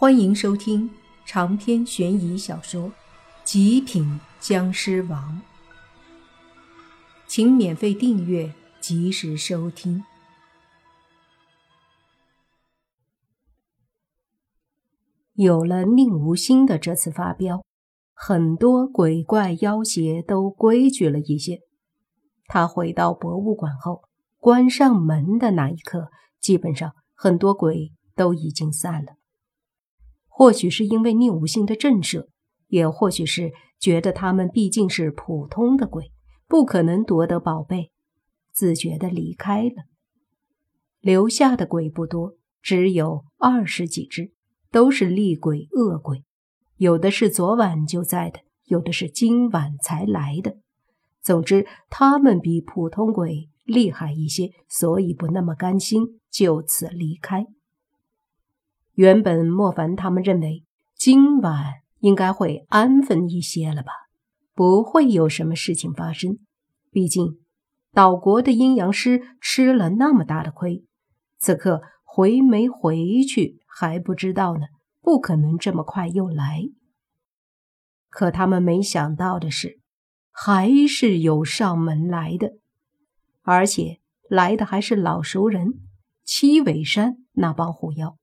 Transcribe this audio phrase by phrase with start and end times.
[0.00, 0.88] 欢迎收听
[1.26, 2.84] 长篇悬疑小说
[3.42, 5.42] 《极品僵尸王》，
[7.26, 10.04] 请免费订阅，及时收听。
[15.34, 17.64] 有了宁无心的这次发飙，
[18.14, 21.58] 很多鬼怪妖邪都规矩了一些。
[22.46, 24.04] 他回到博物馆后，
[24.38, 29.17] 关上门的那一刻，基本上很多鬼都已经散了。
[30.38, 32.28] 或许是因为宁无心的震慑，
[32.68, 36.12] 也或许是觉得他们毕竟是普通的鬼，
[36.46, 37.90] 不可能夺得宝贝，
[38.52, 39.86] 自觉的离开了。
[41.00, 44.30] 留下的鬼不多，只有二十几只，
[44.70, 46.22] 都是厉鬼恶鬼，
[46.76, 50.58] 有的是昨晚就在的，有的是今晚才来的。
[51.20, 57.44] 总之，他们比普通鬼厉害一些，所以不那么甘心就此离开。
[58.98, 60.64] 原本莫凡他们认为
[60.96, 63.92] 今晚应该会安分一些了吧，
[64.56, 66.40] 不会有什么事情发生。
[66.90, 67.38] 毕竟
[67.92, 70.84] 岛国的阴阳师吃了那么大的亏，
[71.38, 74.66] 此刻回没回去还不知道呢，
[75.00, 76.64] 不可能这么快又来。
[78.08, 79.78] 可他们没想到的是，
[80.32, 82.54] 还是有上门来的，
[83.42, 85.74] 而且来的还是老熟人——
[86.26, 88.16] 七尾山那帮狐妖。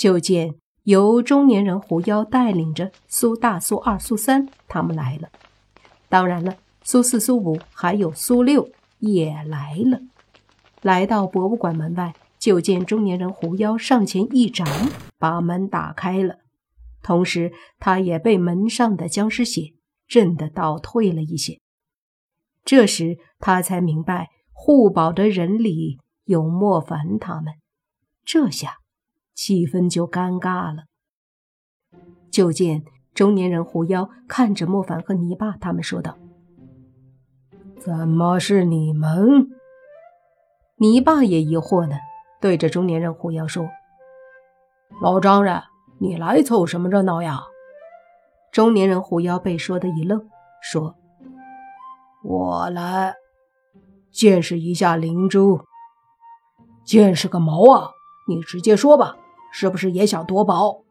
[0.00, 5.28] 就见由中年人狐妖带领着苏大、苏二、苏三他们来了，
[6.08, 8.70] 当然了，苏四、苏五还有苏六
[9.00, 10.00] 也来了。
[10.80, 14.66] 来到博物馆门外，就见中年人狐妖上前一掌，
[15.18, 16.36] 把门打开了，
[17.02, 19.74] 同时他也被门上的僵尸血
[20.08, 21.60] 震得倒退了一些。
[22.64, 27.52] 这时他才明白护宝的人里有莫凡他们，
[28.24, 28.78] 这下。
[29.42, 30.82] 气氛就尴尬了。
[32.30, 36.18] 就见中年人狐妖看着莫凡和泥巴，他们说道
[37.80, 39.48] ：“怎么是你们？”
[40.76, 41.96] 泥巴也疑惑呢，
[42.38, 43.66] 对着中年人狐妖说
[45.00, 45.62] ：“老丈人，
[45.98, 47.40] 你来凑什么热闹呀？”
[48.52, 50.28] 中年人狐妖被说的一愣，
[50.60, 50.96] 说
[52.22, 53.14] ：“我来
[54.12, 55.62] 见识一下灵珠。
[56.84, 57.88] 见识个毛啊！
[58.28, 59.16] 你直接说吧。”
[59.52, 60.82] 是不是也想夺宝？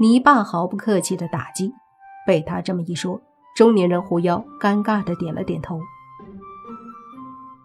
[0.00, 1.72] 泥巴毫不客气的打击。
[2.26, 3.20] 被他这么一说，
[3.56, 5.80] 中年人狐妖尴尬的点了点头。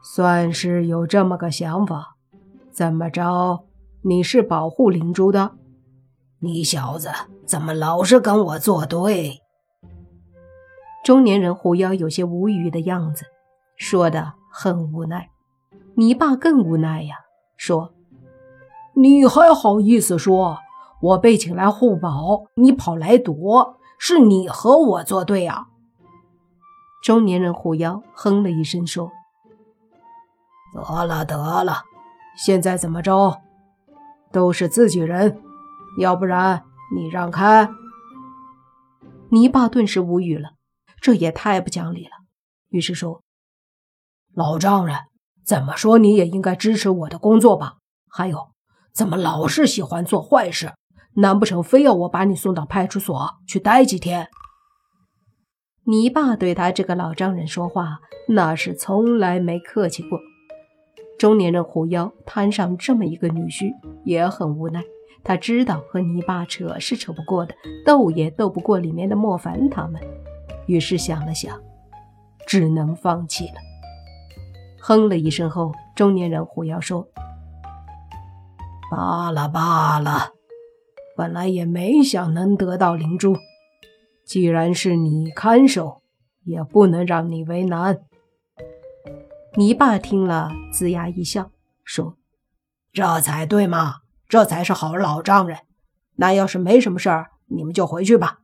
[0.03, 2.15] 算是有这么个想法。
[2.71, 3.65] 怎么着？
[4.01, 5.51] 你是保护灵珠的？
[6.39, 7.09] 你小子
[7.45, 9.41] 怎么老是跟我作对？
[11.03, 13.25] 中年人狐妖有些无语的样子，
[13.75, 15.29] 说的很无奈。
[15.95, 17.15] 泥巴更无奈呀，
[17.57, 17.93] 说。
[18.99, 20.57] 你还好意思说？
[20.99, 25.67] 我被请来护宝，你跑来夺，是你和我作对啊！
[27.03, 29.11] 中年人狐妖哼了一声说
[30.73, 31.83] ：“得了得了，
[32.35, 33.39] 现在怎么着？
[34.31, 35.39] 都是自己人，
[35.99, 36.63] 要不然
[36.95, 37.69] 你让开。”
[39.29, 40.53] 泥巴顿时无语了，
[40.99, 42.11] 这也太不讲理了。
[42.69, 43.21] 于是说
[44.33, 44.97] ：“老丈人，
[45.45, 47.75] 怎么说你也应该支持我的工作吧？
[48.09, 48.47] 还有。”
[48.97, 50.73] 怎么老是喜欢做坏事？
[51.17, 54.27] 难不成非要我把你送到派出所去待几天？
[55.83, 60.19] 你爸对他这个老丈人说话，那是从来没客气过。
[61.19, 63.71] 中年人狐妖摊上这么一个女婿，
[64.03, 64.83] 也很无奈。
[65.23, 67.53] 他知道和泥巴扯是扯不过的，
[67.85, 70.01] 斗也斗不过里面的莫凡他们，
[70.65, 71.61] 于是想了想，
[72.47, 73.61] 只能放弃了。
[74.81, 77.07] 哼了一声后，中年人狐妖说。
[78.89, 80.31] 罢了罢了，
[81.15, 83.35] 本来也没想能得到灵珠，
[84.25, 86.01] 既然是你看守，
[86.45, 87.99] 也不能让你为难。
[89.55, 91.51] 泥巴听了，龇牙一笑，
[91.83, 92.15] 说
[92.93, 93.95] ：“这才对嘛，
[94.29, 95.59] 这才是好老丈人。
[96.15, 98.39] 那要是没什么事儿，你们就回去吧。”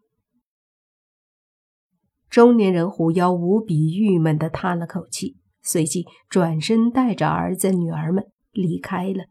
[2.30, 9.26] 中年人狐妖无比郁闷地叹了口气，随即转身带着儿子女儿们离开了。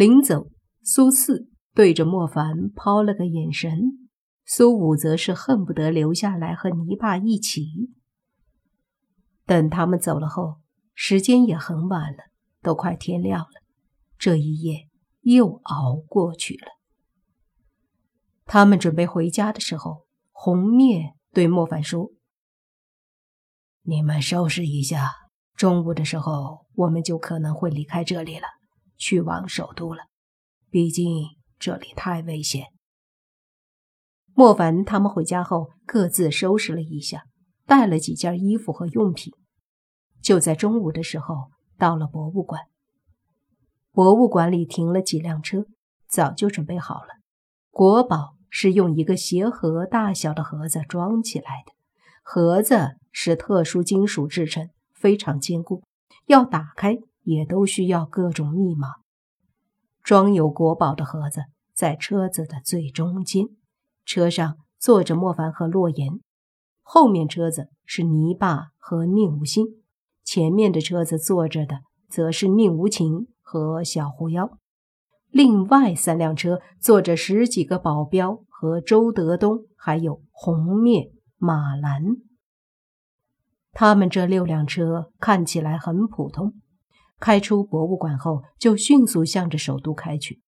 [0.00, 0.48] 临走，
[0.82, 4.08] 苏四对着莫凡抛了个眼神，
[4.46, 7.66] 苏五则是恨不得留下来和泥巴一起。
[9.44, 10.56] 等他们走了后，
[10.94, 12.18] 时间也很晚了，
[12.62, 13.62] 都快天亮了。
[14.16, 14.88] 这一夜
[15.20, 16.66] 又熬过去了。
[18.46, 22.10] 他们准备回家的时候，红灭对莫凡说
[23.84, 25.10] ：“你们收拾一下，
[25.54, 28.46] 中午的时候我们就可能会离开这里了。”
[29.00, 30.02] 去往首都了，
[30.70, 31.24] 毕竟
[31.58, 32.66] 这里太危险。
[34.34, 37.24] 莫凡他们回家后，各自收拾了一下，
[37.64, 39.32] 带了几件衣服和用品。
[40.20, 42.60] 就在中午的时候，到了博物馆。
[43.90, 45.64] 博物馆里停了几辆车，
[46.06, 47.08] 早就准备好了。
[47.70, 51.72] 国宝是用一个鞋盒大小的盒子装起来的，
[52.22, 55.82] 盒子是特殊金属制成，非常坚固，
[56.26, 58.88] 要打开也都需要各种密码。
[60.02, 61.44] 装有国宝的盒子
[61.74, 63.46] 在车子的最中间，
[64.04, 66.20] 车上坐着莫凡和洛言，
[66.82, 69.66] 后面车子是泥巴和宁无心，
[70.24, 73.28] 前面的车子坐着的则是宁无情。
[73.52, 74.58] 和小狐妖，
[75.28, 82.00] 另外三辆车坐着十几个保镖和周德东，还有红面马兰。
[83.72, 86.54] 他们这六辆车看起来很普通，
[87.20, 90.40] 开出博物馆后就迅速向着首都开去。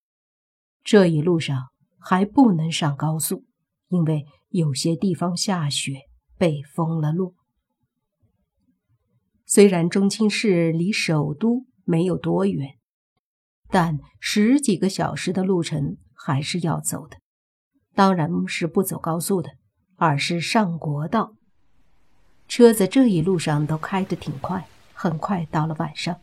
[0.83, 3.45] 这一路上还不能上高速，
[3.87, 7.35] 因为有些地方下雪，被封了路。
[9.45, 12.77] 虽然中青市离首都没有多远。
[13.69, 17.17] 但十几个小时的路程还是要走的，
[17.95, 19.49] 当然是不走高速的，
[19.95, 21.33] 而是上国道。
[22.47, 26.21] 车子这一路上都开得挺快，很快到了晚上，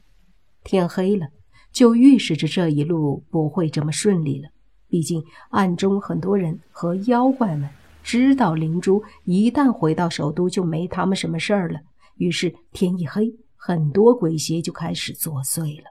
[0.65, 1.29] 天黑了，
[1.73, 4.49] 就预示着这一路不会这么顺利了。
[4.89, 7.69] 毕竟暗中很多人和妖怪们
[8.03, 11.81] 知道灵珠一旦回到首都就没他们什么事儿了，
[12.17, 15.91] 于是天一黑，很多鬼邪就开始作祟了。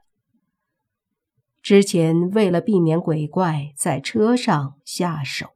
[1.62, 5.48] 之前为了避免鬼怪在车上下手，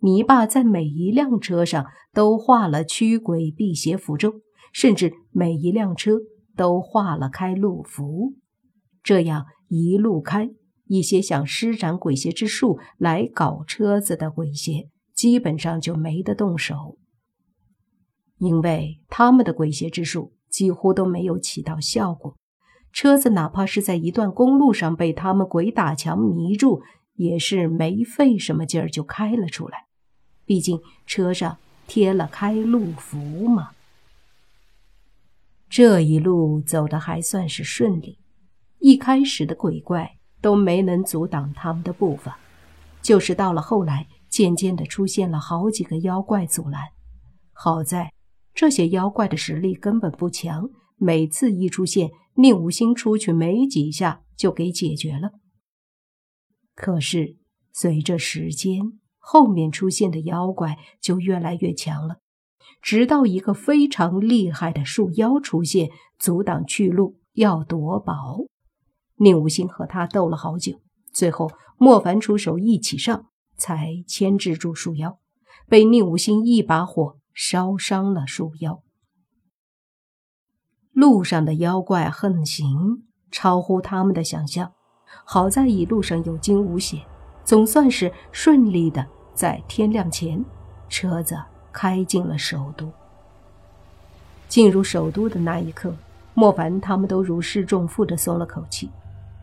[0.00, 4.40] 泥巴在每一辆车上都画了驱鬼辟邪符咒，
[4.72, 6.18] 甚至每一辆车
[6.56, 8.34] 都画了开路符。
[9.02, 10.50] 这样一路开，
[10.86, 16.98] 一些想施展鬼邪之术来搞车子的鬼邪，基本上就没得动手，
[18.38, 22.36] 因为他们的鬼邪之术几乎都没有起到效果。
[22.92, 26.82] 车子哪怕是在一段公路上被他们鬼打墙迷住，
[27.14, 29.86] 也是没费什么劲儿就开了出来。
[30.44, 33.70] 毕竟车上贴了开路符嘛。
[35.68, 38.18] 这一路走的还算是顺利，
[38.80, 42.38] 一开始的鬼怪都没能阻挡他们的步伐，
[43.02, 46.80] 就是到了后来，渐渐的出现了好几个妖怪阻拦。
[47.52, 48.12] 好在
[48.54, 50.70] 这些妖怪的实力根本不强。
[50.96, 55.30] 每次一出现，宁无心出去没几下就给解决了。
[56.74, 57.36] 可是
[57.72, 62.18] 随着时间，后面出现的妖怪就越来越强了，
[62.82, 68.40] 直到一个非常厉害的树妖出现，阻挡去路，要夺宝。
[69.22, 70.80] 宁无心和他斗了好久，
[71.12, 73.26] 最后莫凡出手一起上，
[73.58, 75.18] 才牵制住树妖，
[75.68, 78.80] 被宁无心一把火烧伤了树妖。
[80.92, 84.72] 路上的妖怪横行，超乎他们的想象。
[85.26, 87.04] 好在一路上有惊无险，
[87.44, 90.42] 总算是顺利的在天亮前，
[90.88, 91.36] 车子
[91.70, 92.90] 开进了首都。
[94.48, 95.94] 进入首都的那一刻，
[96.32, 98.88] 莫凡他们都如释重负的松了口气。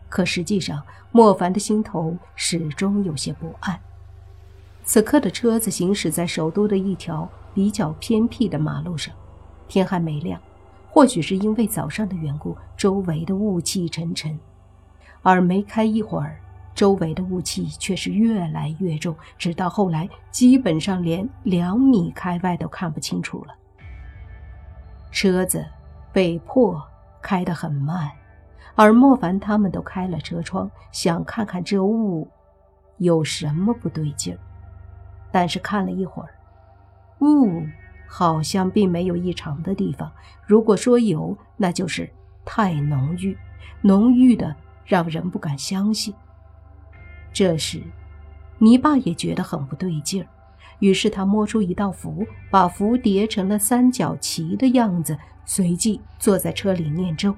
[0.08, 0.82] 可实际上，
[1.12, 3.78] 莫凡的心头始终有些不安。
[4.84, 9.14] 此刻的车子行驶在首都的一条比较偏僻的马路上，
[9.68, 10.40] 天还没亮。
[10.90, 14.38] 或许是因为早上的缘故，周围的雾气沉沉，
[15.22, 16.40] 而没开一会儿，
[16.74, 23.54] 周围的雾气却是越来越重，直到后来基本上连两米开外都看不清楚了。
[25.12, 25.64] 车子
[26.12, 26.82] 被迫
[27.20, 28.10] 开得很慢，
[28.78, 32.28] 而莫凡他们都开了车窗，想看看这雾
[32.98, 34.38] 有什么不对劲儿，
[35.32, 36.30] 但是看了一会儿，
[37.20, 37.66] 雾。
[38.10, 40.10] 好像并没有异常的地方。
[40.46, 42.08] 如果说有，那就是
[42.42, 43.36] 太浓郁，
[43.82, 44.56] 浓郁的
[44.86, 46.14] 让人不敢相信。
[47.34, 47.82] 这时，
[48.56, 50.26] 泥巴也觉得很不对劲儿，
[50.78, 57.36] 于是他摸出一道符，把符叠成了三角旗的样子，随即坐在车里念咒：“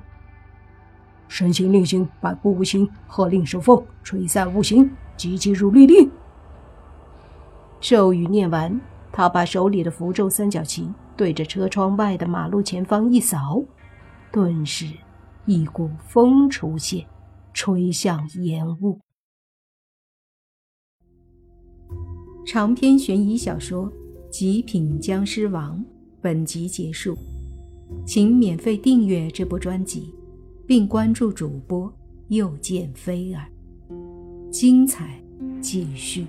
[1.31, 6.11] 身心令行，百步无形，喝令收风，吹散无形，急急如律令。”
[7.81, 8.79] 咒语念完。
[9.13, 13.61] 他把手里的符咒三角旗对着车窗外的马路前方一扫，
[14.33, 14.87] 顿时
[15.47, 17.05] 一股风出现，
[17.53, 19.01] 吹向烟雾。
[22.47, 23.87] 长篇悬疑小说
[24.31, 25.77] 《极品僵尸王》
[26.21, 27.19] 本集结束，
[28.07, 30.15] 请免费订阅这部专辑，
[30.71, 31.93] 并关注主播
[32.29, 33.45] 又见菲儿，
[34.53, 35.21] 精彩
[35.61, 36.25] 继续。